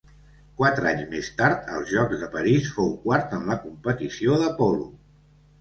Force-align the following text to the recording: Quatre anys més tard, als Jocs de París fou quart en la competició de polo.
Quatre 0.61 0.87
anys 0.91 1.11
més 1.11 1.27
tard, 1.41 1.67
als 1.75 1.91
Jocs 1.97 2.23
de 2.23 2.29
París 2.37 2.71
fou 2.79 2.89
quart 3.05 3.37
en 3.41 3.47
la 3.53 3.59
competició 3.67 4.39
de 4.47 4.53
polo. 4.63 4.91